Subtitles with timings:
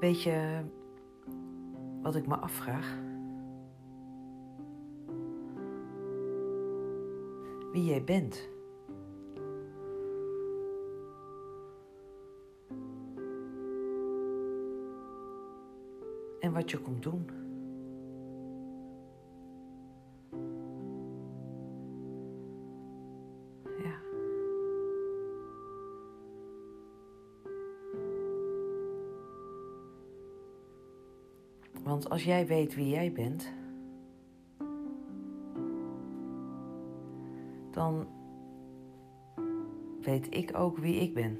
[0.00, 0.60] weet je
[2.02, 2.98] wat ik me afvraag?
[7.72, 8.48] Wie jij bent.
[16.40, 17.39] En wat je komt doen.
[31.90, 33.52] Want als jij weet wie jij bent,
[37.70, 38.06] dan
[40.00, 41.38] weet ik ook wie ik ben.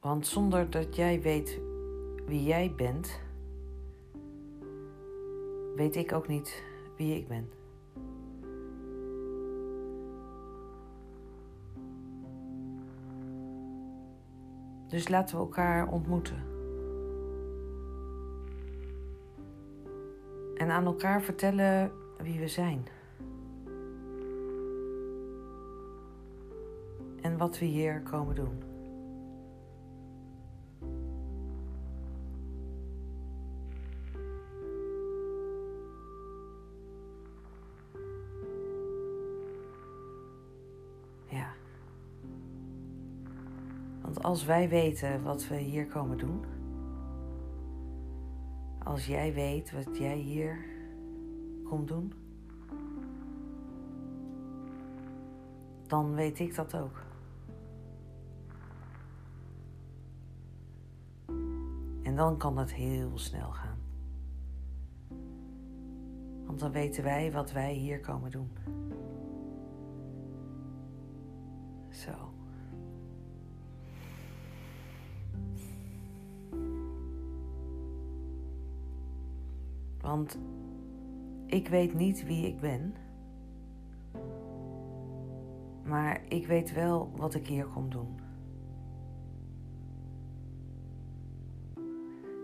[0.00, 1.60] Want zonder dat jij weet
[2.26, 3.20] wie jij bent,
[5.76, 6.64] weet ik ook niet
[6.96, 7.63] wie ik ben.
[14.94, 16.36] Dus laten we elkaar ontmoeten.
[20.56, 21.92] En aan elkaar vertellen
[22.22, 22.86] wie we zijn.
[27.20, 28.73] En wat we hier komen doen.
[44.04, 46.44] Want als wij weten wat we hier komen doen,
[48.82, 50.58] als jij weet wat jij hier
[51.64, 52.12] komt doen,
[55.86, 57.02] dan weet ik dat ook.
[62.02, 63.78] En dan kan het heel snel gaan.
[66.44, 68.50] Want dan weten wij wat wij hier komen doen.
[71.90, 72.43] Zo.
[80.04, 80.38] Want
[81.46, 82.94] ik weet niet wie ik ben.
[85.84, 88.18] Maar ik weet wel wat ik hier kom doen.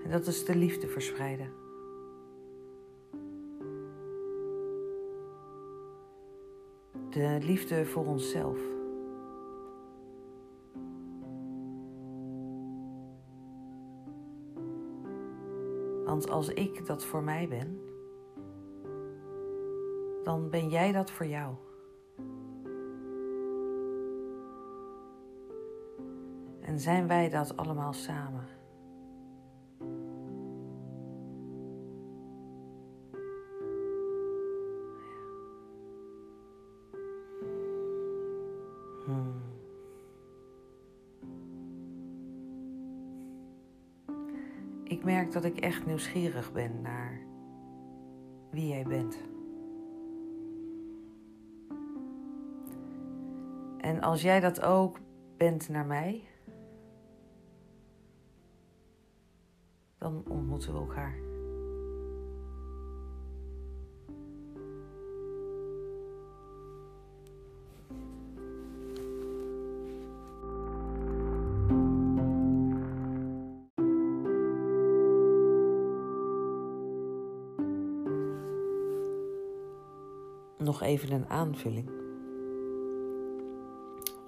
[0.04, 1.52] En dat is de liefde verspreiden.
[7.10, 8.79] De liefde voor onszelf.
[16.10, 17.80] Want als ik dat voor mij ben,
[20.22, 21.54] dan ben jij dat voor jou.
[26.60, 28.44] En zijn wij dat allemaal samen?
[39.04, 39.49] Hmm.
[45.00, 47.20] Ik merk dat ik echt nieuwsgierig ben naar
[48.50, 49.18] wie jij bent.
[53.78, 54.98] En als jij dat ook
[55.36, 56.22] bent naar mij,
[59.98, 61.29] dan ontmoeten we elkaar.
[80.60, 81.90] Nog even een aanvulling.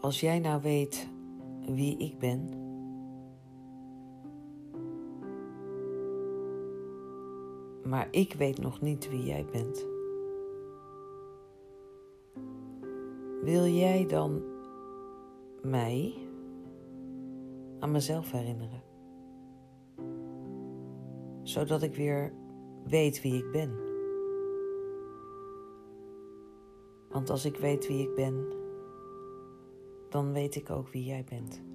[0.01, 1.09] Als jij nou weet
[1.67, 2.49] wie ik ben,
[7.85, 9.87] maar ik weet nog niet wie jij bent,
[13.43, 14.43] wil jij dan
[15.63, 16.15] mij
[17.79, 18.83] aan mezelf herinneren?
[21.43, 22.33] Zodat ik weer
[22.85, 23.92] weet wie ik ben.
[27.13, 28.47] Want als ik weet wie ik ben,
[30.09, 31.72] dan weet ik ook wie jij bent.